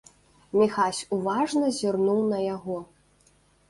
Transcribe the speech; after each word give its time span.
Міхась 0.59 1.03
уважна 1.19 1.71
зірнуў 1.79 2.19
на 2.35 2.45
яго. 2.55 2.85